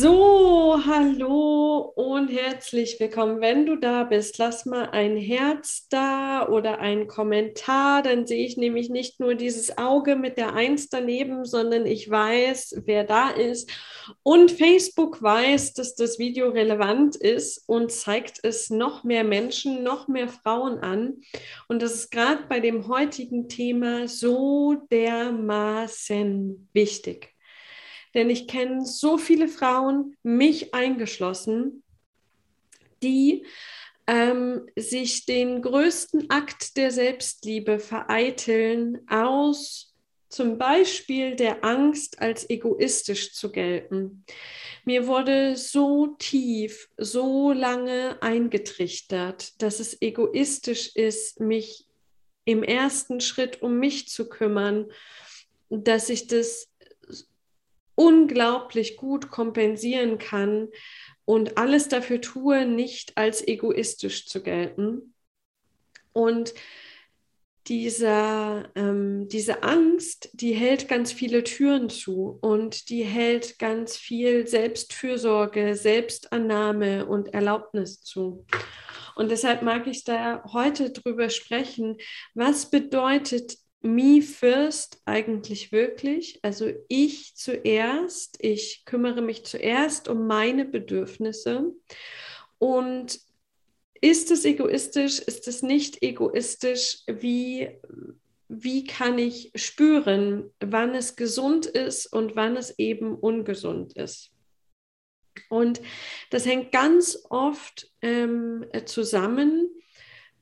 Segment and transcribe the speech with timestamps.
[0.00, 3.40] So, hallo und herzlich willkommen.
[3.40, 8.04] Wenn du da bist, lass mal ein Herz da oder ein Kommentar.
[8.04, 12.82] Dann sehe ich nämlich nicht nur dieses Auge mit der Eins daneben, sondern ich weiß,
[12.84, 13.72] wer da ist.
[14.22, 20.06] Und Facebook weiß, dass das Video relevant ist und zeigt es noch mehr Menschen, noch
[20.06, 21.22] mehr Frauen an.
[21.66, 27.34] Und das ist gerade bei dem heutigen Thema so dermaßen wichtig.
[28.18, 31.84] Denn ich kenne so viele Frauen, mich eingeschlossen,
[33.00, 33.46] die
[34.08, 39.94] ähm, sich den größten Akt der Selbstliebe vereiteln aus
[40.30, 44.24] zum Beispiel der Angst, als egoistisch zu gelten.
[44.84, 51.86] Mir wurde so tief, so lange eingetrichtert, dass es egoistisch ist, mich
[52.44, 54.90] im ersten Schritt um mich zu kümmern,
[55.70, 56.68] dass ich das
[57.98, 60.68] unglaublich gut kompensieren kann
[61.24, 65.14] und alles dafür tue, nicht als egoistisch zu gelten.
[66.12, 66.54] Und
[67.66, 74.46] dieser, ähm, diese Angst, die hält ganz viele Türen zu und die hält ganz viel
[74.46, 78.46] Selbstfürsorge, Selbstannahme und Erlaubnis zu.
[79.16, 81.96] Und deshalb mag ich da heute drüber sprechen,
[82.32, 86.40] was bedeutet me first eigentlich wirklich?
[86.42, 91.72] Also ich zuerst, ich kümmere mich zuerst um meine Bedürfnisse.
[92.58, 93.20] Und
[94.00, 95.20] ist es egoistisch?
[95.20, 96.98] Ist es nicht egoistisch?
[97.06, 97.70] Wie,
[98.48, 104.30] wie kann ich spüren, wann es gesund ist und wann es eben ungesund ist?
[105.48, 105.80] Und
[106.30, 109.70] das hängt ganz oft ähm, zusammen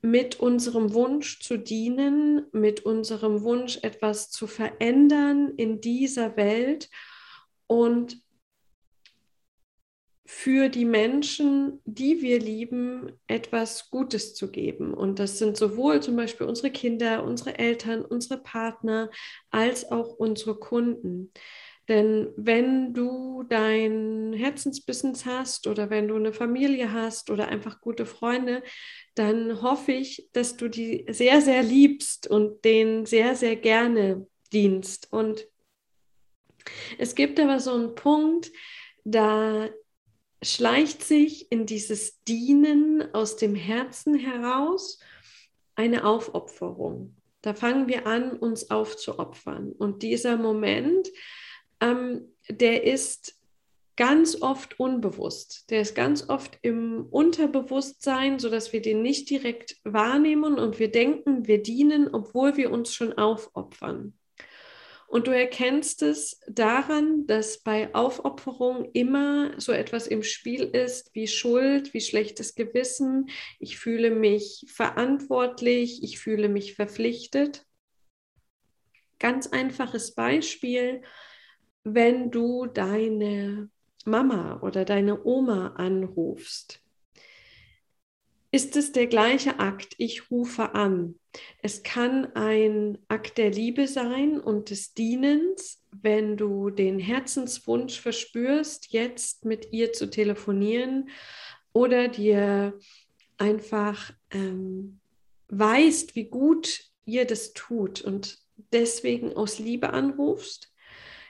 [0.01, 6.89] mit unserem Wunsch zu dienen, mit unserem Wunsch etwas zu verändern in dieser Welt
[7.67, 8.21] und
[10.29, 14.93] für die Menschen, die wir lieben, etwas Gutes zu geben.
[14.93, 19.09] Und das sind sowohl zum Beispiel unsere Kinder, unsere Eltern, unsere Partner,
[19.51, 21.31] als auch unsere Kunden.
[21.87, 28.05] Denn wenn du dein Herzensbusiness hast oder wenn du eine Familie hast oder einfach gute
[28.05, 28.61] Freunde,
[29.17, 35.11] dann hoffe ich, dass du die sehr, sehr liebst und denen sehr, sehr gerne dienst.
[35.11, 35.47] Und
[36.99, 38.51] es gibt aber so einen Punkt,
[39.05, 39.69] da
[40.43, 44.99] schleicht sich in dieses Dienen aus dem Herzen heraus
[45.73, 47.15] eine Aufopferung.
[47.41, 49.71] Da fangen wir an, uns aufzuopfern.
[49.71, 51.09] Und dieser Moment,
[51.79, 53.36] ähm, der ist
[53.97, 55.69] ganz oft unbewusst.
[55.69, 61.47] Der ist ganz oft im Unterbewusstsein, sodass wir den nicht direkt wahrnehmen und wir denken,
[61.47, 64.17] wir dienen, obwohl wir uns schon aufopfern.
[65.07, 71.27] Und du erkennst es daran, dass bei Aufopferung immer so etwas im Spiel ist wie
[71.27, 73.29] Schuld, wie schlechtes Gewissen.
[73.59, 77.65] Ich fühle mich verantwortlich, ich fühle mich verpflichtet.
[79.17, 81.01] Ganz einfaches Beispiel
[81.93, 83.69] wenn du deine
[84.07, 86.81] Mama oder deine Oma anrufst,
[88.51, 89.95] ist es der gleiche Akt.
[89.97, 91.19] Ich rufe an.
[91.61, 98.91] Es kann ein Akt der Liebe sein und des Dienens, wenn du den Herzenswunsch verspürst,
[98.91, 101.09] jetzt mit ihr zu telefonieren
[101.73, 102.79] oder dir
[103.37, 104.99] einfach ähm,
[105.49, 108.39] weißt, wie gut ihr das tut und
[108.71, 110.73] deswegen aus Liebe anrufst.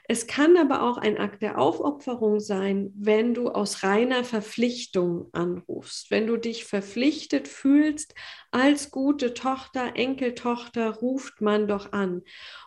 [0.09, 6.12] Es kann aber auch ein Akt der Aufopferung sein, wenn du aus reiner Verpflichtung anrufst,
[6.12, 8.16] wenn du dich verpflichtet fühlst,
[8.51, 12.22] als gute Tochter, Enkeltochter ruft man doch an.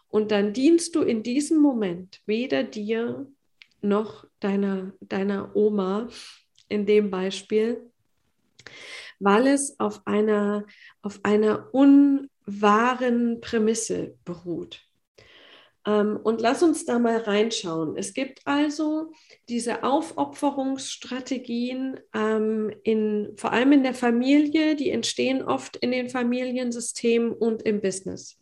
[0.09, 3.27] Und dann dienst du in diesem Moment weder dir
[3.81, 6.09] noch deiner, deiner Oma
[6.69, 7.91] in dem Beispiel,
[9.19, 10.67] weil es auf einer,
[11.01, 14.90] auf einer unwahren Prämisse beruht.
[15.87, 17.97] Ähm, und lass uns da mal reinschauen.
[17.97, 19.13] Es gibt also
[19.49, 27.33] diese Aufopferungsstrategien ähm, in, vor allem in der Familie, die entstehen oft in den Familiensystemen
[27.33, 28.39] und im Business.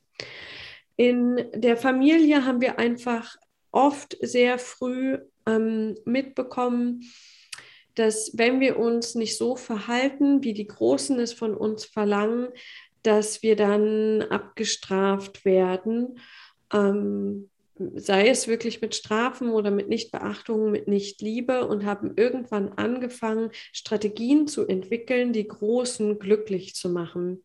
[0.97, 3.37] In der Familie haben wir einfach
[3.71, 7.05] oft sehr früh ähm, mitbekommen,
[7.95, 12.49] dass wenn wir uns nicht so verhalten, wie die Großen es von uns verlangen,
[13.03, 16.19] dass wir dann abgestraft werden
[16.73, 17.51] ähm,
[17.95, 24.49] sei es wirklich mit Strafen oder mit Nichtbeachtung, mit Nichtliebe und haben irgendwann angefangen, Strategien
[24.49, 27.45] zu entwickeln, die Großen glücklich zu machen,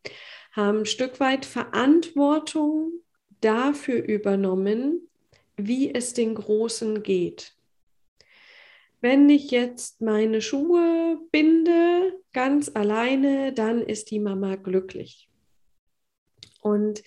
[0.52, 2.92] haben ein Stück weit Verantwortung
[3.40, 5.08] dafür übernommen,
[5.56, 7.54] wie es den Großen geht.
[9.00, 15.28] wenn ich jetzt meine Schuhe binde, ganz alleine, dann ist die Mama glücklich.
[16.62, 17.02] Und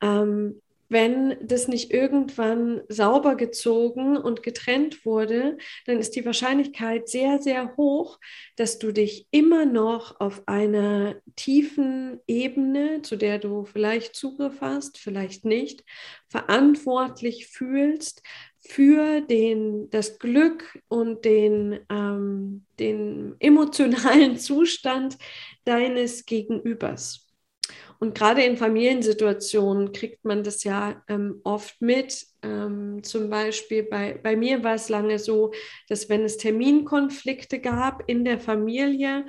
[0.00, 7.40] ähm, wenn das nicht irgendwann sauber gezogen und getrennt wurde, dann ist die Wahrscheinlichkeit sehr,
[7.40, 8.18] sehr hoch,
[8.56, 14.98] dass du dich immer noch auf einer tiefen Ebene, zu der du vielleicht Zugriff hast,
[14.98, 15.84] vielleicht nicht,
[16.28, 18.22] verantwortlich fühlst
[18.66, 25.18] für den, das Glück und den, ähm, den emotionalen Zustand
[25.64, 27.23] deines Gegenübers.
[27.98, 32.26] Und gerade in Familiensituationen kriegt man das ja ähm, oft mit.
[32.42, 35.52] Ähm, zum Beispiel bei, bei mir war es lange so,
[35.88, 39.26] dass wenn es Terminkonflikte gab in der Familie,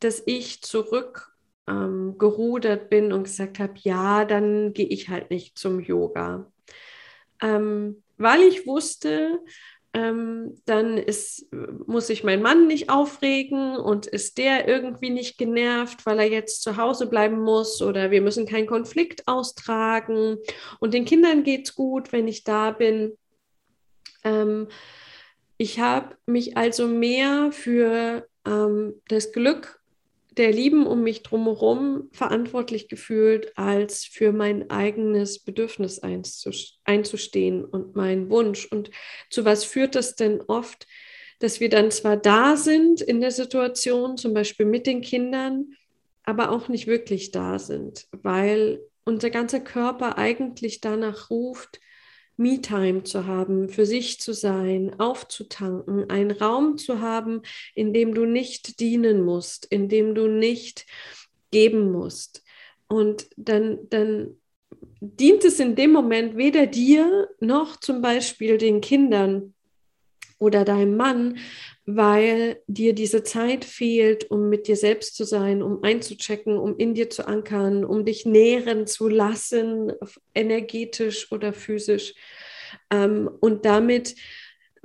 [0.00, 5.80] dass ich zurückgerudert ähm, bin und gesagt habe, ja, dann gehe ich halt nicht zum
[5.80, 6.50] Yoga.
[7.40, 9.40] Ähm, weil ich wusste,
[9.94, 11.46] ähm, dann ist,
[11.86, 16.62] muss ich meinen Mann nicht aufregen und ist der irgendwie nicht genervt, weil er jetzt
[16.62, 20.36] zu Hause bleiben muss oder wir müssen keinen Konflikt austragen
[20.78, 23.16] und den Kindern geht es gut, wenn ich da bin.
[24.24, 24.68] Ähm,
[25.56, 29.77] ich habe mich also mehr für ähm, das Glück
[30.36, 36.00] der Lieben um mich drumherum verantwortlich gefühlt, als für mein eigenes Bedürfnis
[36.84, 38.66] einzustehen und meinen Wunsch.
[38.66, 38.90] Und
[39.30, 40.86] zu was führt das denn oft,
[41.40, 45.72] dass wir dann zwar da sind in der Situation, zum Beispiel mit den Kindern,
[46.24, 51.80] aber auch nicht wirklich da sind, weil unser ganzer Körper eigentlich danach ruft,
[52.38, 57.42] Me-Time zu haben, für sich zu sein, aufzutanken, einen Raum zu haben,
[57.74, 60.86] in dem du nicht dienen musst, in dem du nicht
[61.50, 62.44] geben musst.
[62.86, 64.36] Und dann, dann
[65.00, 69.54] dient es in dem Moment weder dir noch zum Beispiel den Kindern
[70.38, 71.38] oder deinem Mann,
[71.90, 76.92] weil dir diese Zeit fehlt, um mit dir selbst zu sein, um einzuchecken, um in
[76.92, 79.92] dir zu ankern, um dich nähren zu lassen,
[80.34, 82.14] energetisch oder physisch.
[82.90, 84.16] Ähm, und damit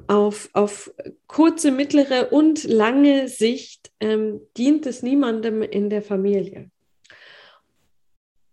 [0.08, 0.94] auf, auf
[1.28, 6.72] kurze, mittlere und lange Sicht ähm, dient es niemandem in der Familie.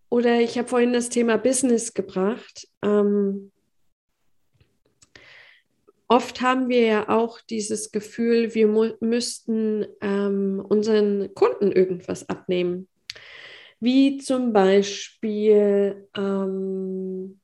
[0.08, 2.66] Oder ich habe vorhin das Thema Business gebracht.
[2.82, 3.52] Ähm,
[6.10, 8.66] oft haben wir ja auch dieses Gefühl, wir
[9.00, 12.88] müssten ähm, unseren Kunden irgendwas abnehmen.
[13.78, 17.40] Wie zum Beispiel, ähm,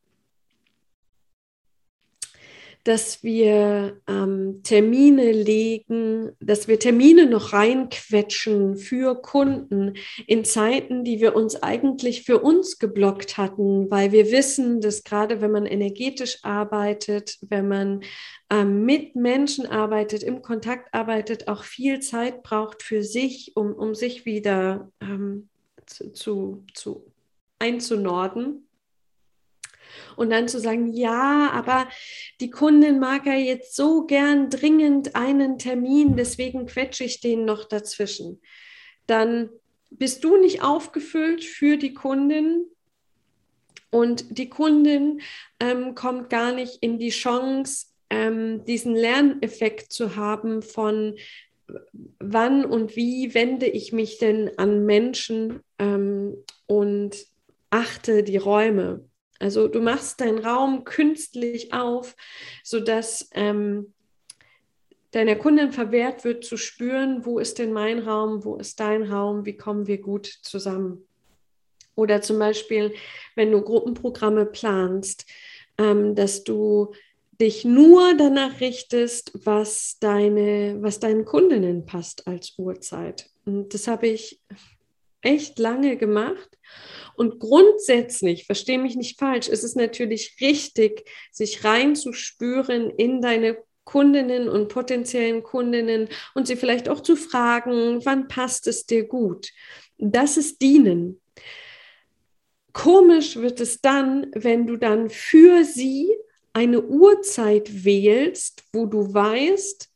[2.87, 9.95] dass wir ähm, Termine legen, dass wir Termine noch reinquetschen für Kunden
[10.29, 15.41] in Zeiten, die wir uns eigentlich für uns geblockt hatten, weil wir wissen, dass gerade
[15.41, 18.05] wenn man energetisch arbeitet, wenn man
[18.51, 23.97] ähm, mit Menschen arbeitet, im Kontakt arbeitet, auch viel Zeit braucht für sich, um, um
[23.97, 25.49] sich wieder ähm,
[25.87, 27.13] zu, zu, zu
[27.59, 28.66] einzunorden.
[30.17, 31.89] Und dann zu sagen, ja, aber
[32.41, 37.65] die Kundin mag ja jetzt so gern dringend einen Termin, deswegen quetsche ich den noch
[37.65, 38.41] dazwischen.
[39.07, 39.51] Dann
[39.91, 42.67] bist du nicht aufgefüllt für die Kundin
[43.91, 45.21] und die Kundin
[45.61, 51.17] ähm, kommt gar nicht in die Chance, ähm, diesen Lerneffekt zu haben von
[52.19, 56.37] wann und wie wende ich mich denn an Menschen ähm,
[56.67, 57.17] und
[57.71, 59.05] achte die Räume.
[59.39, 62.17] Also du machst deinen Raum künstlich auf,
[62.65, 63.93] sodass ähm,
[65.11, 69.47] deiner Kundin verwehrt wird zu spüren, wo ist denn mein Raum, wo ist dein Raum,
[69.47, 71.07] wie kommen wir gut zusammen.
[71.95, 72.95] Oder zum Beispiel,
[73.35, 75.25] wenn du Gruppenprogramme planst,
[75.79, 76.93] ähm, dass du
[77.41, 83.31] dich nur danach richtest, was, deine, was deinen Kundinnen passt als Uhrzeit.
[83.45, 84.41] Und das habe ich
[85.23, 86.59] echt lange gemacht.
[87.17, 94.49] Und grundsätzlich, verstehe mich nicht falsch, ist es natürlich richtig, sich reinzuspüren in deine Kundinnen
[94.49, 99.51] und potenziellen Kundinnen und sie vielleicht auch zu fragen, wann passt es dir gut.
[99.97, 101.21] Das ist Dienen.
[102.73, 106.11] Komisch wird es dann, wenn du dann für sie
[106.53, 109.89] eine Uhrzeit wählst, wo du weißt,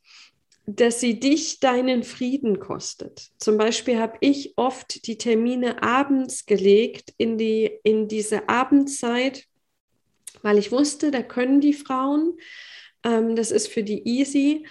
[0.77, 3.31] dass sie dich deinen Frieden kostet.
[3.39, 9.47] Zum Beispiel habe ich oft die Termine abends gelegt in, die, in diese Abendzeit,
[10.43, 12.39] weil ich wusste, da können die Frauen,
[13.05, 14.67] ähm, das ist für die easy.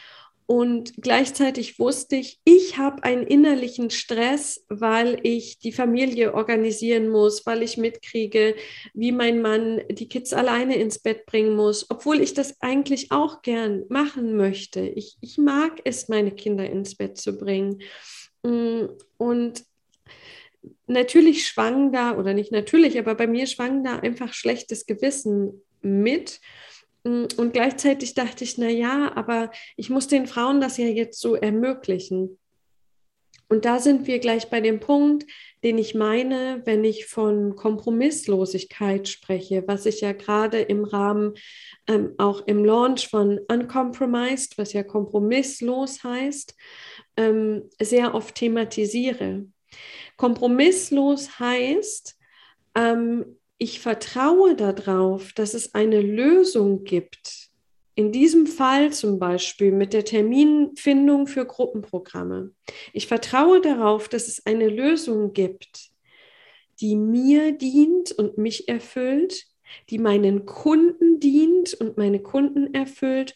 [0.51, 7.45] Und gleichzeitig wusste ich, ich habe einen innerlichen Stress, weil ich die Familie organisieren muss,
[7.45, 8.55] weil ich mitkriege,
[8.95, 13.43] wie mein Mann die Kids alleine ins Bett bringen muss, obwohl ich das eigentlich auch
[13.43, 14.79] gern machen möchte.
[14.79, 17.83] Ich, ich mag es, meine Kinder ins Bett zu bringen.
[18.41, 18.85] Mm,
[19.19, 19.63] und
[20.87, 26.41] natürlich schwang da, oder nicht natürlich, aber bei mir schwang da einfach schlechtes Gewissen mit.
[27.03, 31.19] Mm, und gleichzeitig dachte ich, na ja, aber ich muss den Frauen das ja jetzt
[31.19, 32.37] so ermöglichen.
[33.51, 35.25] Und da sind wir gleich bei dem Punkt,
[35.63, 41.33] den ich meine, wenn ich von Kompromisslosigkeit spreche, was ich ja gerade im Rahmen
[41.87, 46.55] ähm, auch im Launch von Uncompromised, was ja kompromisslos heißt,
[47.17, 49.47] ähm, sehr oft thematisiere.
[50.15, 52.19] Kompromisslos heißt,
[52.75, 57.49] ähm, ich vertraue darauf, dass es eine Lösung gibt.
[57.93, 62.51] In diesem Fall zum Beispiel mit der Terminfindung für Gruppenprogramme.
[62.93, 65.89] Ich vertraue darauf, dass es eine Lösung gibt,
[66.79, 69.45] die mir dient und mich erfüllt,
[69.89, 73.35] die meinen Kunden dient und meine Kunden erfüllt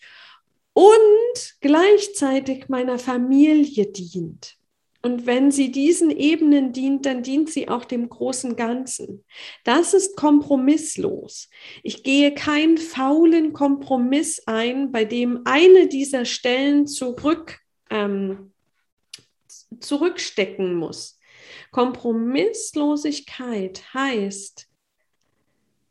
[0.72, 4.58] und gleichzeitig meiner Familie dient.
[5.06, 9.26] Und wenn sie diesen Ebenen dient, dann dient sie auch dem großen Ganzen.
[9.66, 11.50] Das ist kompromisslos.
[11.84, 18.54] Ich gehe keinen faulen Kompromiss ein, bei dem eine dieser Stellen zurück, ähm,
[19.82, 21.20] zurückstecken muss.
[21.72, 24.70] Kompromisslosigkeit heißt,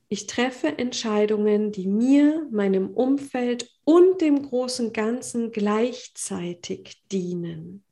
[0.09, 7.85] ich treffe Entscheidungen, die mir, meinem Umfeld und dem großen Ganzen gleichzeitig dienen.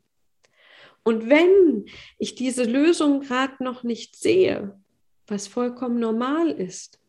[1.02, 1.87] Und wenn
[2.19, 4.78] ich diese Lösung gerade noch nicht sehe,
[5.26, 7.00] was vollkommen normal ist,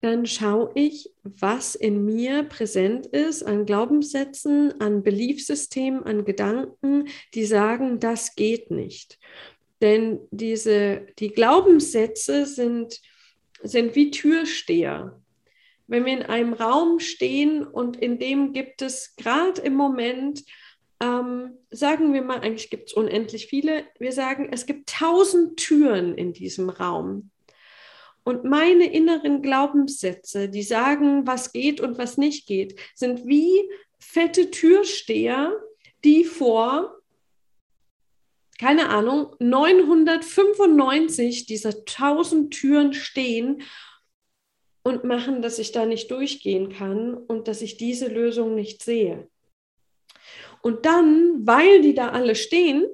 [0.00, 7.44] dann schaue ich, was in mir präsent ist an Glaubenssätzen, an Beliefsystemen, an Gedanken, die
[7.44, 9.18] sagen, das geht nicht.
[9.80, 13.00] Denn diese, die Glaubenssätze sind,
[13.62, 15.20] sind wie Türsteher.
[15.88, 20.44] Wenn wir in einem Raum stehen und in dem gibt es gerade im Moment
[21.00, 23.84] ähm, sagen wir mal, eigentlich gibt es unendlich viele.
[23.98, 27.30] Wir sagen, es gibt tausend Türen in diesem Raum.
[28.24, 34.50] Und meine inneren Glaubenssätze, die sagen, was geht und was nicht geht, sind wie fette
[34.50, 35.56] Türsteher,
[36.04, 37.00] die vor,
[38.58, 43.62] keine Ahnung, 995 dieser tausend Türen stehen
[44.82, 49.28] und machen, dass ich da nicht durchgehen kann und dass ich diese Lösung nicht sehe.
[50.62, 52.86] Und dann, weil die da alle stehen,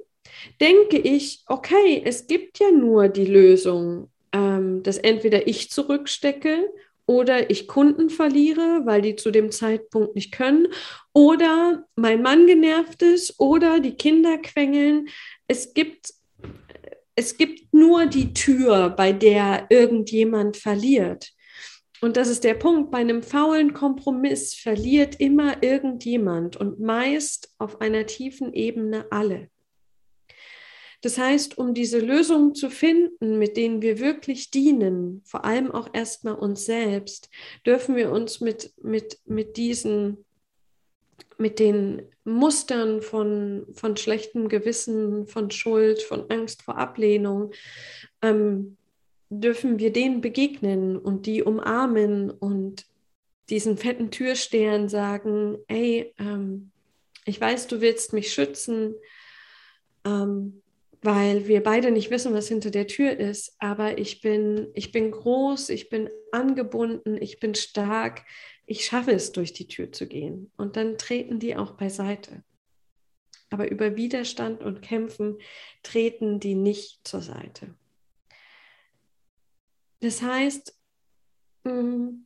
[0.61, 6.69] denke ich, okay, es gibt ja nur die Lösung, ähm, dass entweder ich zurückstecke
[7.05, 10.67] oder ich Kunden verliere, weil die zu dem Zeitpunkt nicht können,
[11.13, 15.07] oder mein Mann genervt ist oder die Kinder quengeln.
[15.47, 16.13] Es gibt,
[17.15, 21.34] es gibt nur die Tür, bei der irgendjemand verliert.
[22.05, 27.81] Und das ist der Punkt, bei einem faulen Kompromiss verliert immer irgendjemand und meist auf
[27.81, 29.49] einer tiefen Ebene alle.
[31.01, 35.89] Das heißt, um diese Lösungen zu finden, mit denen wir wirklich dienen, vor allem auch
[35.93, 37.31] erstmal uns selbst,
[37.65, 40.25] dürfen wir uns mit, mit, mit diesen,
[41.39, 47.51] mit den Mustern von, von schlechtem Gewissen, von Schuld, von Angst vor Ablehnung,
[48.21, 48.77] ähm,
[49.29, 52.85] dürfen wir denen begegnen und die umarmen und
[53.49, 56.71] diesen fetten Türstern sagen, ey, ähm,
[57.25, 58.95] ich weiß, du willst mich schützen,
[60.05, 60.61] ähm,
[61.01, 65.11] weil wir beide nicht wissen, was hinter der Tür ist, aber ich bin, ich bin
[65.11, 68.23] groß, ich bin angebunden, ich bin stark,
[68.65, 70.51] ich schaffe es, durch die Tür zu gehen.
[70.57, 72.43] Und dann treten die auch beiseite.
[73.51, 75.37] Aber über Widerstand und Kämpfen
[75.83, 77.75] treten die nicht zur Seite.
[79.99, 80.77] Das heißt,
[81.63, 82.25] mm,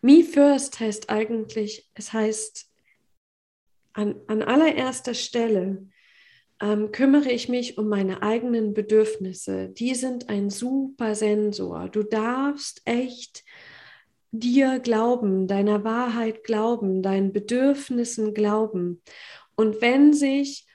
[0.00, 2.68] Me First heißt eigentlich, es heißt,
[3.92, 5.86] an, an allererster Stelle
[6.60, 9.68] ähm, kümmere ich mich um meine eigenen Bedürfnisse.
[9.68, 11.88] Die sind ein super Sensor.
[11.88, 13.44] Du darfst echt
[14.30, 19.02] dir glauben, deiner Wahrheit glauben, deinen Bedürfnissen glauben.
[19.56, 20.66] Und wenn sich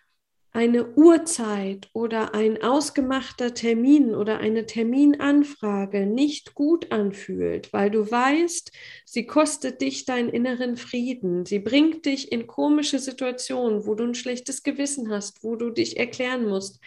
[0.58, 8.72] eine Uhrzeit oder ein ausgemachter Termin oder eine Terminanfrage nicht gut anfühlt, weil du weißt,
[9.06, 14.16] sie kostet dich deinen inneren Frieden, sie bringt dich in komische Situationen, wo du ein
[14.16, 16.80] schlechtes Gewissen hast, wo du dich erklären musst,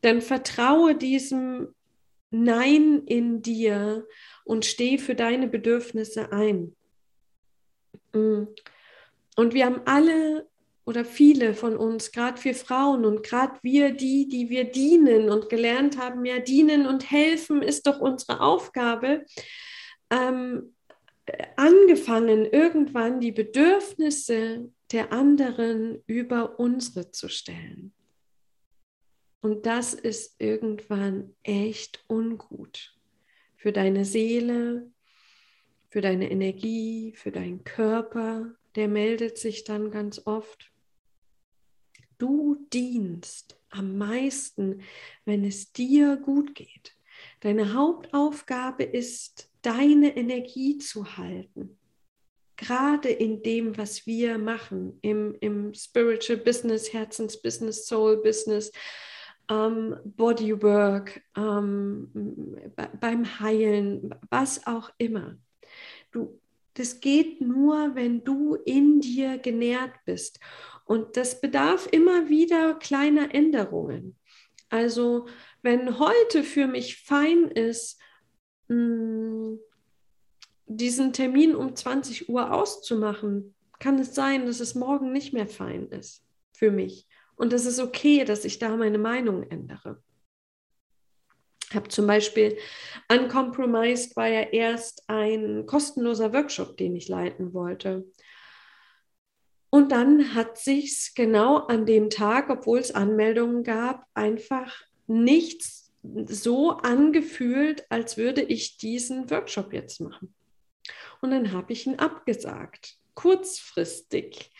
[0.00, 1.74] dann vertraue diesem
[2.30, 4.06] Nein in dir
[4.44, 6.74] und steh für deine Bedürfnisse ein.
[8.14, 8.44] Mm.
[9.36, 10.46] Und wir haben alle
[10.84, 15.48] oder viele von uns, gerade wir Frauen und gerade wir, die, die wir dienen und
[15.48, 19.24] gelernt haben, ja, dienen und helfen ist doch unsere Aufgabe,
[20.10, 20.74] ähm,
[21.56, 27.92] angefangen, irgendwann die Bedürfnisse der anderen über unsere zu stellen.
[29.40, 32.94] Und das ist irgendwann echt ungut
[33.56, 34.90] für deine Seele,
[35.88, 38.54] für deine Energie, für deinen Körper.
[38.74, 40.73] Der meldet sich dann ganz oft.
[42.18, 44.82] Du dienst am meisten,
[45.24, 46.96] wenn es dir gut geht.
[47.40, 51.78] Deine Hauptaufgabe ist, deine Energie zu halten.
[52.56, 58.70] Gerade in dem, was wir machen, im, im Spiritual Business, Herzensbusiness, Soul Business,
[59.50, 62.10] ähm, Bodywork, ähm,
[63.00, 65.36] beim Heilen, was auch immer.
[66.12, 66.40] Du,
[66.74, 70.40] das geht nur, wenn du in dir genährt bist.
[70.84, 74.16] Und das bedarf immer wieder kleiner Änderungen.
[74.68, 75.26] Also
[75.62, 78.00] wenn heute für mich fein ist,
[78.68, 79.58] hm,
[80.66, 85.88] diesen Termin um 20 Uhr auszumachen, kann es sein, dass es morgen nicht mehr fein
[85.88, 87.06] ist für mich.
[87.36, 90.02] Und es ist okay, dass ich da meine Meinung ändere.
[91.68, 92.56] Ich habe zum Beispiel
[93.10, 98.04] Uncompromised war ja erst ein kostenloser Workshop, den ich leiten wollte.
[99.74, 104.72] Und dann hat sich genau an dem Tag, obwohl es Anmeldungen gab, einfach
[105.08, 105.92] nichts
[106.26, 110.32] so angefühlt, als würde ich diesen Workshop jetzt machen.
[111.20, 114.52] Und dann habe ich ihn abgesagt, kurzfristig.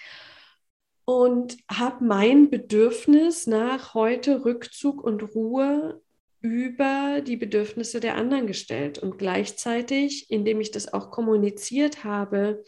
[1.05, 6.03] Und habe mein Bedürfnis nach heute Rückzug und Ruhe
[6.41, 8.99] über die Bedürfnisse der anderen gestellt.
[8.99, 12.65] Und gleichzeitig, indem ich das auch kommuniziert habe,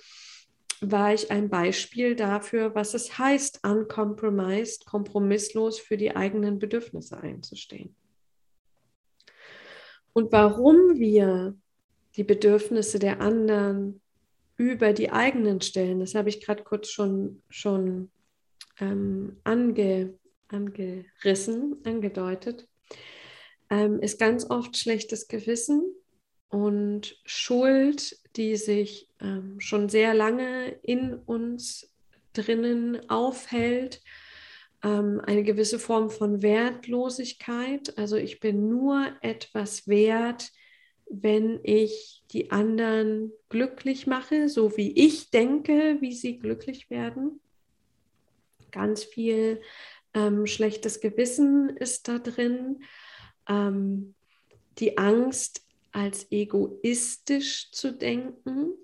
[0.80, 7.94] war ich ein Beispiel dafür, was es heißt, uncompromised, kompromisslos für die eigenen Bedürfnisse einzustehen.
[10.12, 11.56] Und warum wir
[12.16, 14.00] die Bedürfnisse der anderen
[14.56, 18.10] über die eigenen stellen, das habe ich gerade kurz schon, schon
[18.80, 20.14] ähm, ange,
[20.48, 22.66] angerissen, angedeutet,
[23.68, 25.82] ähm, ist ganz oft schlechtes Gewissen
[26.48, 31.90] und Schuld, die sich ähm, schon sehr lange in uns
[32.32, 34.02] drinnen aufhält,
[34.82, 37.96] ähm, eine gewisse Form von Wertlosigkeit.
[37.98, 40.50] Also ich bin nur etwas wert,
[41.08, 47.40] wenn ich die anderen glücklich mache, so wie ich denke, wie sie glücklich werden.
[48.72, 49.60] Ganz viel
[50.14, 52.82] ähm, schlechtes Gewissen ist da drin.
[53.48, 54.14] Ähm,
[54.78, 55.65] die Angst,
[55.96, 58.74] als egoistisch zu denken.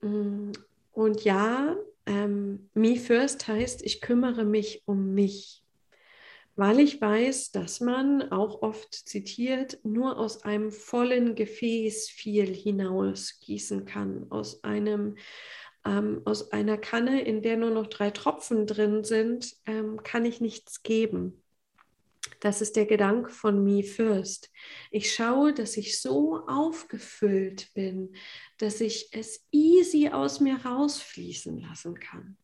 [0.00, 0.50] Mm,
[0.92, 5.62] und ja, ähm, me first heißt, ich kümmere mich um mich,
[6.56, 13.84] weil ich weiß, dass man auch oft zitiert, nur aus einem vollen Gefäß viel hinausgießen
[13.84, 15.16] kann, aus einem
[15.86, 20.40] ähm, aus einer Kanne, in der nur noch drei Tropfen drin sind, ähm, kann ich
[20.40, 21.39] nichts geben.
[22.40, 24.50] Das ist der Gedanke von Me First.
[24.90, 28.14] Ich schaue, dass ich so aufgefüllt bin,
[28.58, 32.38] dass ich es easy aus mir rausfließen lassen kann.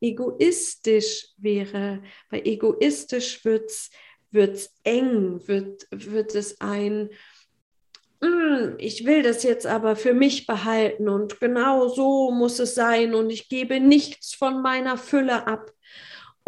[0.00, 3.70] Egoistisch wäre, weil egoistisch wird
[4.32, 7.10] es eng, wird, wird es ein,
[8.22, 13.14] hm, ich will das jetzt aber für mich behalten und genau so muss es sein
[13.14, 15.72] und ich gebe nichts von meiner Fülle ab.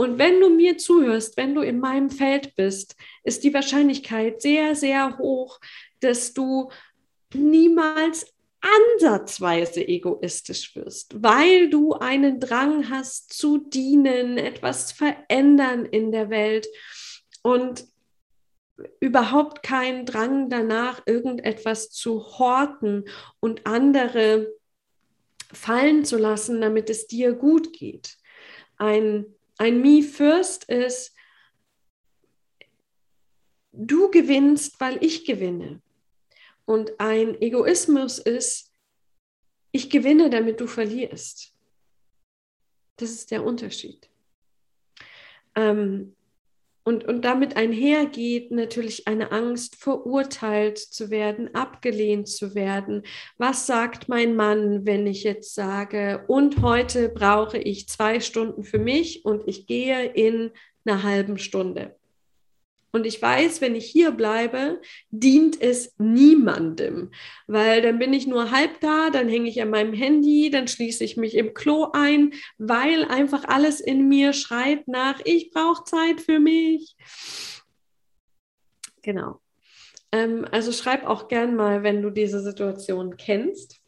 [0.01, 4.75] Und wenn du mir zuhörst, wenn du in meinem Feld bist, ist die Wahrscheinlichkeit sehr,
[4.75, 5.61] sehr hoch,
[6.01, 6.71] dass du
[7.35, 8.25] niemals
[8.63, 16.31] ansatzweise egoistisch wirst, weil du einen Drang hast zu dienen, etwas zu verändern in der
[16.31, 16.67] Welt
[17.43, 17.85] und
[19.01, 23.05] überhaupt keinen Drang danach, irgendetwas zu horten
[23.39, 24.49] und andere
[25.53, 28.17] fallen zu lassen, damit es dir gut geht.
[28.79, 29.27] Ein
[29.61, 31.15] ein Me First ist,
[33.73, 35.83] du gewinnst, weil ich gewinne.
[36.65, 38.73] Und ein Egoismus ist,
[39.71, 41.55] ich gewinne, damit du verlierst.
[42.97, 44.09] Das ist der Unterschied.
[45.55, 46.17] Ähm,
[46.85, 53.03] und, und damit einhergeht natürlich eine Angst, verurteilt zu werden, abgelehnt zu werden.
[53.39, 58.79] Was sagt mein Mann, wenn ich jetzt sage, und heute brauche ich zwei Stunden für
[58.79, 60.51] mich und ich gehe in
[60.85, 62.00] einer halben Stunde?
[62.93, 67.11] Und ich weiß, wenn ich hier bleibe, dient es niemandem,
[67.47, 71.05] weil dann bin ich nur halb da, dann hänge ich an meinem Handy, dann schließe
[71.05, 76.21] ich mich im Klo ein, weil einfach alles in mir schreit nach, ich brauche Zeit
[76.21, 76.97] für mich.
[79.03, 79.41] Genau.
[80.13, 83.81] Ähm, also schreib auch gern mal, wenn du diese Situation kennst.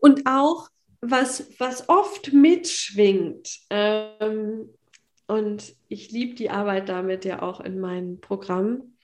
[0.00, 0.68] Und auch,
[1.00, 4.70] was, was oft mitschwingt, ähm,
[5.28, 8.94] und ich liebe die Arbeit damit ja auch in meinem Programm,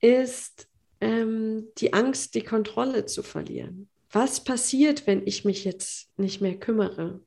[0.00, 0.68] ist
[1.00, 3.88] ähm, die Angst, die Kontrolle zu verlieren.
[4.10, 7.20] Was passiert, wenn ich mich jetzt nicht mehr kümmere?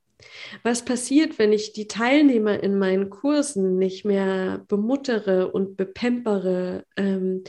[0.64, 7.44] Was passiert, wenn ich die Teilnehmer in meinen Kursen nicht mehr bemuttere und bepempere, ähm,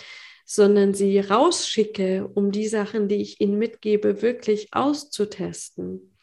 [0.45, 6.15] sondern sie rausschicke, um die Sachen, die ich ihnen mitgebe, wirklich auszutesten?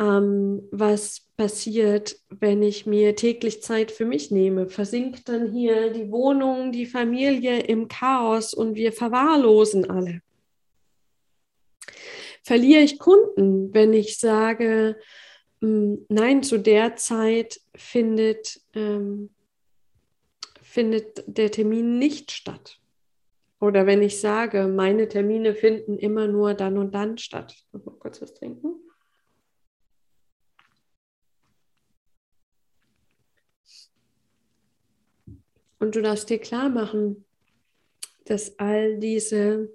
[0.00, 4.68] ähm, was passiert, wenn ich mir täglich Zeit für mich nehme.
[4.68, 10.20] Versinkt dann hier die Wohnung, die Familie im Chaos und wir verwahrlosen alle.
[12.42, 14.98] Verliere ich Kunden, wenn ich sage,
[15.62, 19.30] hm, nein, zu der Zeit findet, ähm,
[20.60, 22.78] findet der Termin nicht statt.
[23.60, 27.56] Oder wenn ich sage, meine Termine finden immer nur dann und dann statt.
[27.72, 28.74] Mal kurz was trinken.
[35.80, 37.24] Und du darfst dir klar machen,
[38.26, 39.70] dass all diese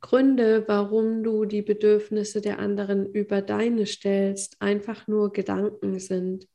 [0.00, 6.48] Gründe, warum du die Bedürfnisse der anderen über deine stellst, einfach nur Gedanken sind,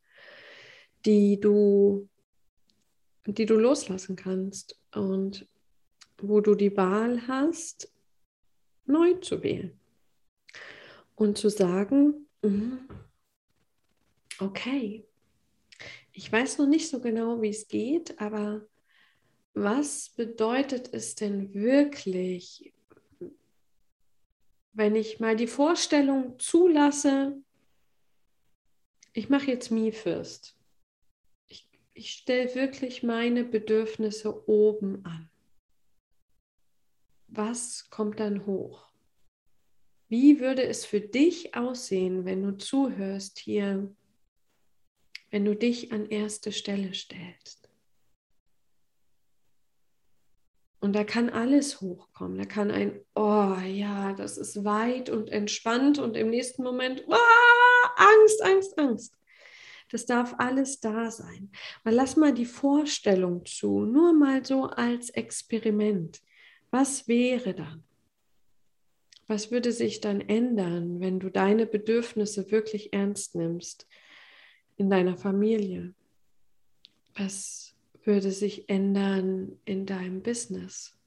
[1.06, 2.10] die du,
[3.26, 5.48] die du loslassen kannst und
[6.18, 7.90] wo du die Wahl hast,
[8.86, 9.80] neu zu wählen
[11.16, 12.80] und zu sagen, mhm,
[14.40, 15.07] okay,
[16.18, 18.68] ich weiß noch nicht so genau, wie es geht, aber
[19.54, 22.74] was bedeutet es denn wirklich,
[24.74, 27.40] wenn ich mal die Vorstellung zulasse,
[29.14, 30.58] ich mache jetzt Me First.
[31.46, 35.30] Ich, ich stelle wirklich meine Bedürfnisse oben an.
[37.28, 38.90] Was kommt dann hoch?
[40.10, 43.96] Wie würde es für dich aussehen, wenn du zuhörst hier
[45.30, 47.68] wenn du dich an erste Stelle stellst.
[50.80, 52.38] Und da kann alles hochkommen.
[52.38, 57.88] Da kann ein, oh ja, das ist weit und entspannt und im nächsten Moment, oh,
[57.96, 59.14] Angst, Angst, Angst.
[59.90, 61.52] Das darf alles da sein.
[61.84, 66.22] Aber lass mal die Vorstellung zu, nur mal so als Experiment.
[66.72, 67.84] Was wäre dann?
[69.28, 73.88] Was würde sich dann ändern, wenn du deine Bedürfnisse wirklich ernst nimmst?
[74.78, 75.94] In deiner Familie?
[77.16, 80.98] Was würde sich ändern in deinem Business?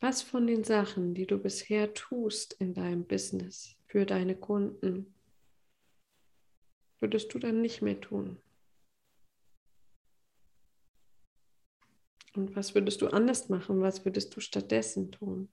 [0.00, 5.14] Was von den Sachen, die du bisher tust in deinem Business für deine Kunden,
[6.98, 8.40] würdest du dann nicht mehr tun?
[12.34, 13.80] Und was würdest du anders machen?
[13.80, 15.48] Was würdest du stattdessen tun?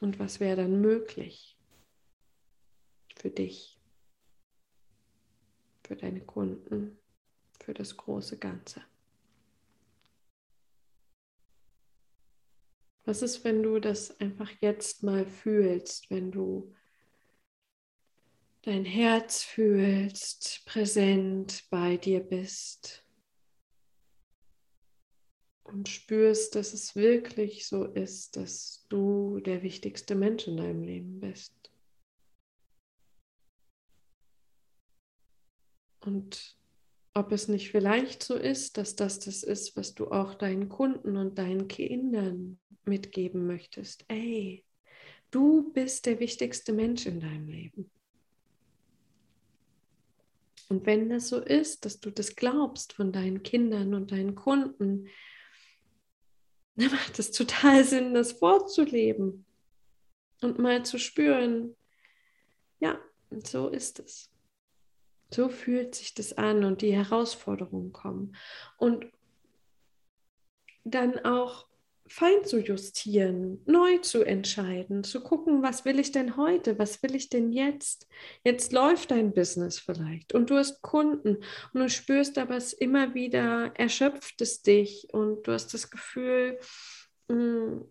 [0.00, 1.53] Und was wäre dann möglich?
[3.24, 3.80] Für dich,
[5.82, 6.98] für deine Kunden,
[7.58, 8.84] für das große Ganze.
[13.06, 16.74] Was ist, wenn du das einfach jetzt mal fühlst, wenn du
[18.60, 23.06] dein Herz fühlst, präsent bei dir bist
[25.62, 31.20] und spürst, dass es wirklich so ist, dass du der wichtigste Mensch in deinem Leben
[31.20, 31.63] bist.
[36.04, 36.56] Und
[37.14, 41.16] ob es nicht vielleicht so ist, dass das das ist, was du auch deinen Kunden
[41.16, 44.04] und deinen Kindern mitgeben möchtest.
[44.08, 44.64] Ey,
[45.30, 47.90] du bist der wichtigste Mensch in deinem Leben.
[50.68, 55.08] Und wenn das so ist, dass du das glaubst von deinen Kindern und deinen Kunden,
[56.76, 59.46] dann macht es total Sinn, das vorzuleben
[60.40, 61.76] und mal zu spüren,
[62.80, 62.98] ja,
[63.44, 64.33] so ist es.
[65.34, 68.36] So fühlt sich das an und die Herausforderungen kommen.
[68.76, 69.06] Und
[70.84, 71.66] dann auch
[72.06, 77.16] fein zu justieren, neu zu entscheiden, zu gucken, was will ich denn heute, was will
[77.16, 78.06] ich denn jetzt?
[78.44, 81.38] Jetzt läuft dein Business vielleicht und du hast Kunden
[81.72, 86.60] und du spürst aber es immer wieder, erschöpft es dich und du hast das Gefühl,
[87.28, 87.84] hm,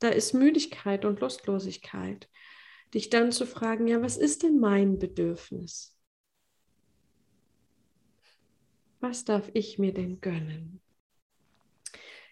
[0.00, 2.30] da ist Müdigkeit und Lustlosigkeit.
[2.94, 5.94] Dich dann zu fragen, ja, was ist denn mein Bedürfnis?
[9.06, 10.80] Was darf ich mir denn gönnen?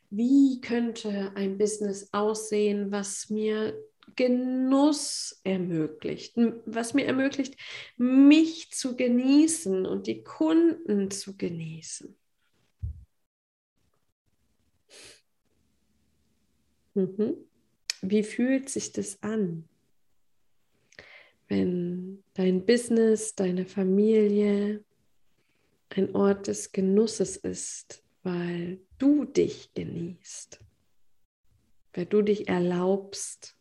[0.08, 3.78] Wie könnte ein Business aussehen, was mir
[4.16, 7.58] Genuss ermöglicht, was mir ermöglicht,
[7.98, 12.16] mich zu genießen und die Kunden zu genießen?
[16.94, 17.36] Mhm.
[18.00, 19.68] Wie fühlt sich das an,
[21.48, 24.82] wenn dein Business, deine Familie
[25.96, 30.60] ein Ort des Genusses ist, weil du dich genießt,
[31.94, 33.56] weil du dich erlaubst.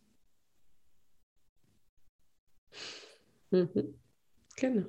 [3.51, 3.99] Mhm.
[4.55, 4.85] Genau.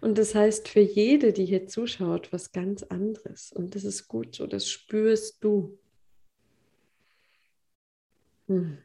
[0.00, 3.52] Und das heißt für jede, die hier zuschaut, was ganz anderes.
[3.52, 5.78] Und das ist gut so, das spürst du.
[8.48, 8.78] Hm.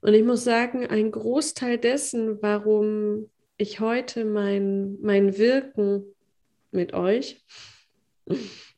[0.00, 6.04] Und ich muss sagen, ein Großteil dessen, warum ich heute mein, mein Wirken
[6.70, 7.44] mit euch,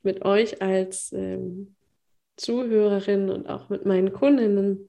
[0.02, 1.74] mit euch als ähm,
[2.36, 4.88] Zuhörerin und auch mit meinen Kundinnen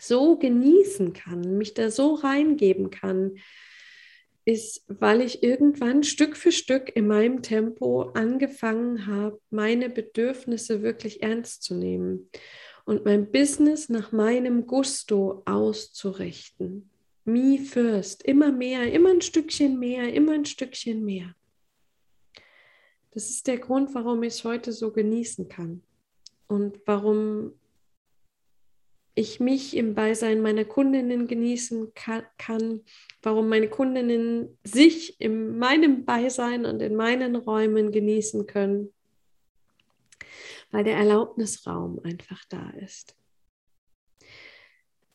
[0.00, 3.36] so genießen kann, mich da so reingeben kann,
[4.44, 11.22] ist, weil ich irgendwann Stück für Stück in meinem Tempo angefangen habe, meine Bedürfnisse wirklich
[11.22, 12.30] ernst zu nehmen
[12.84, 16.90] und mein Business nach meinem Gusto auszurichten.
[17.24, 21.34] Me first, immer mehr, immer ein Stückchen mehr, immer ein Stückchen mehr.
[23.12, 25.82] Das ist der Grund, warum ich es heute so genießen kann
[26.48, 27.52] und warum
[29.14, 32.80] ich mich im Beisein meiner Kundinnen genießen kann,
[33.22, 38.88] warum meine Kundinnen sich in meinem Beisein und in meinen Räumen genießen können
[40.72, 43.14] weil der Erlaubnisraum einfach da ist.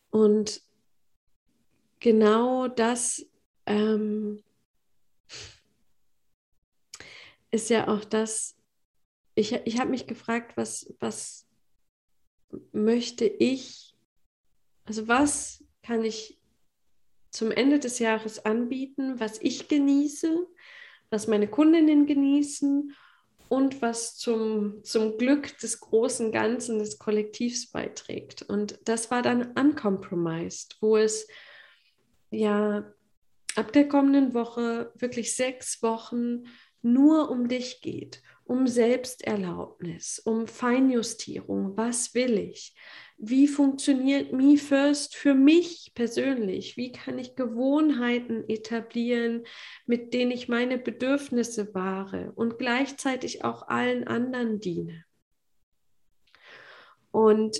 [0.10, 0.62] Und
[2.08, 3.30] genau das
[3.66, 4.42] ähm,
[7.52, 8.56] ist ja auch das,
[9.36, 11.50] ich, ich habe mich gefragt, was, was
[12.72, 13.94] möchte ich,
[14.86, 16.40] also was kann ich
[17.30, 20.48] zum Ende des Jahres anbieten, was ich genieße,
[21.10, 22.96] was meine Kundinnen genießen
[23.50, 28.44] und was zum, zum Glück des großen Ganzen des Kollektivs beiträgt.
[28.44, 31.28] Und das war dann uncompromised, wo es
[32.32, 32.92] ja
[33.56, 36.44] ab der kommenden Woche wirklich sechs Wochen
[36.82, 41.76] nur um dich geht, um Selbsterlaubnis, um Feinjustierung.
[41.76, 42.76] Was will ich?
[43.18, 46.78] wie funktioniert Me First für mich persönlich?
[46.78, 49.44] Wie kann ich Gewohnheiten etablieren,
[49.88, 55.04] mit denen ich meine Bedürfnisse wahre und gleichzeitig auch allen anderen diene?
[57.12, 57.60] Und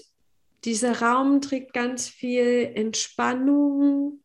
[0.64, 4.22] dieser Raum trägt ganz viel Entspannung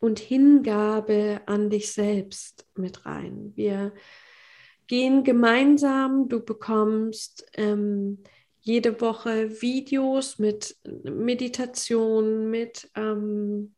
[0.00, 3.52] und Hingabe an dich selbst mit rein.
[3.54, 3.92] Wir
[4.86, 8.24] gehen gemeinsam, du bekommst ähm,
[8.60, 13.74] jede Woche Videos mit Meditation, mit, ähm,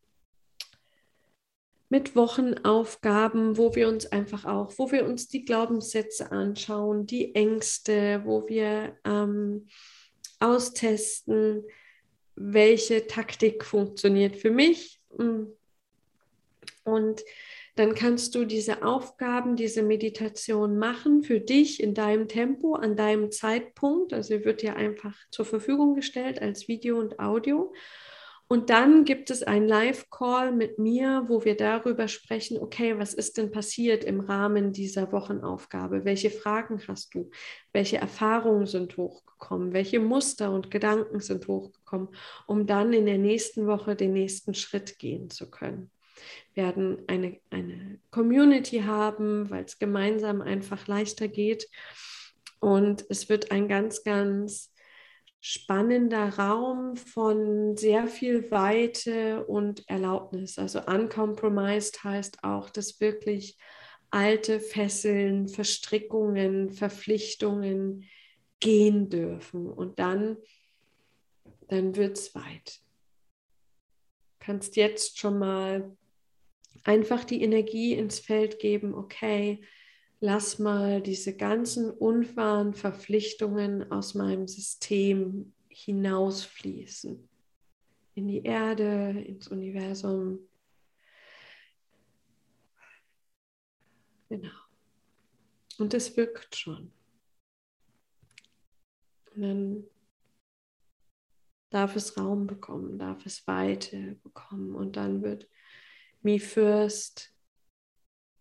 [1.88, 8.22] mit Wochenaufgaben, wo wir uns einfach auch, wo wir uns die Glaubenssätze anschauen, die Ängste,
[8.24, 9.66] wo wir ähm,
[10.40, 11.64] austesten,
[12.35, 15.00] welche Taktik funktioniert für mich.
[16.85, 17.23] Und
[17.75, 23.31] dann kannst du diese Aufgaben, diese Meditation machen für dich in deinem Tempo, an deinem
[23.31, 24.12] Zeitpunkt.
[24.12, 27.73] Also wird dir einfach zur Verfügung gestellt als Video und Audio.
[28.53, 33.38] Und dann gibt es einen Live-Call mit mir, wo wir darüber sprechen, okay, was ist
[33.38, 36.05] denn passiert im Rahmen dieser Wochenaufgabe?
[36.05, 37.31] Welche Fragen hast du?
[37.73, 39.73] Welche Erfahrungen sind hochgekommen?
[39.73, 42.09] Welche Muster und Gedanken sind hochgekommen,
[42.47, 45.90] um dann in der nächsten Woche den nächsten Schritt gehen zu können?
[46.54, 51.68] Werden eine, eine Community haben, weil es gemeinsam einfach leichter geht.
[52.61, 54.72] Und es wird ein ganz, ganz
[55.40, 60.56] spannender Raum von sehr viel Weite und Erlaubnis.
[60.56, 63.58] Also uncompromised heißt auch, dass wirklich
[64.12, 68.08] alte Fesseln, Verstrickungen, Verpflichtungen
[68.61, 69.68] gehen dürfen.
[69.68, 70.37] Und dann,
[71.66, 72.80] dann wird es weit.
[74.38, 75.96] Kannst jetzt schon mal
[76.85, 79.61] einfach die Energie ins Feld geben, okay,
[80.21, 87.29] lass mal diese ganzen unwahren Verpflichtungen aus meinem System hinausfließen.
[88.14, 90.49] In die Erde, ins Universum.
[94.29, 94.51] Genau.
[95.79, 96.92] Und es wirkt schon.
[99.35, 99.85] Und dann
[101.71, 105.49] darf es Raum bekommen, darf es Weite bekommen und dann wird
[106.22, 107.32] Me First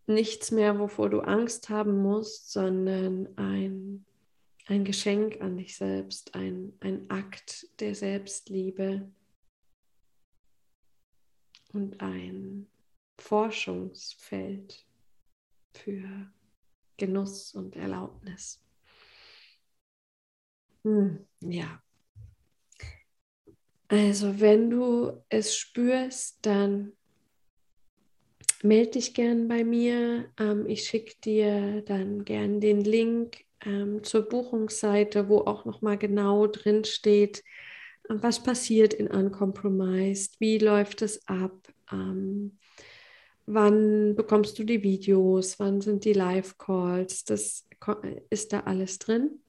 [0.08, 4.06] nichts mehr, wovor du Angst haben musst, sondern ein,
[4.68, 9.12] ein Geschenk an dich selbst, ein, ein Akt der Selbstliebe
[11.74, 12.68] und ein
[13.20, 14.86] Forschungsfeld
[15.74, 16.32] für
[16.98, 18.62] Genuss und Erlaubnis.
[20.84, 21.82] Hm, ja.
[23.88, 26.94] Also wenn du es spürst, dann
[28.64, 30.26] melde dich gern bei mir.
[30.40, 36.48] Ähm, ich schicke dir dann gern den Link ähm, zur Buchungsseite, wo auch nochmal genau
[36.48, 37.44] drin steht,
[38.10, 41.56] was passiert in Uncompromised, wie läuft es ab,
[41.92, 42.58] ähm,
[43.46, 47.68] wann bekommst du die Videos, wann sind die Live-Calls, das
[48.30, 49.40] ist da alles drin.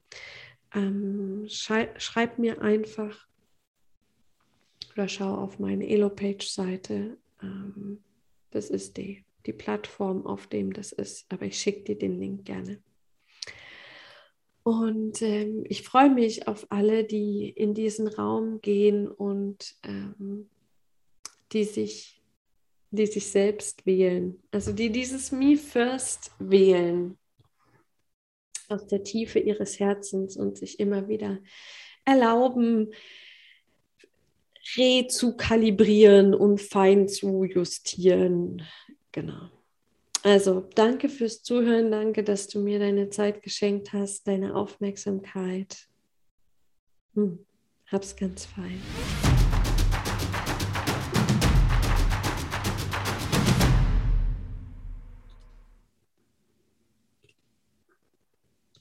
[0.74, 3.26] Ähm, schrei schreib mir einfach
[4.94, 7.16] oder schau auf meine Elo-Page-Seite.
[7.42, 7.98] Ähm,
[8.52, 11.26] das ist die, die Plattform, auf dem das ist.
[11.30, 12.82] Aber ich schicke dir den Link gerne.
[14.62, 20.48] Und ähm, ich freue mich auf alle, die in diesen Raum gehen und ähm,
[21.52, 22.22] die, sich,
[22.90, 24.40] die sich selbst wählen.
[24.52, 27.18] Also die dieses Me First wählen
[28.68, 31.38] aus der Tiefe ihres Herzens und sich immer wieder
[32.04, 32.92] erlauben,
[34.76, 38.62] re zu kalibrieren und fein zu justieren.
[39.12, 39.50] Genau.
[40.22, 45.88] Also danke fürs Zuhören, danke, dass du mir deine Zeit geschenkt hast, deine Aufmerksamkeit.
[47.14, 47.44] Hm,
[47.90, 48.80] hab's ganz fein.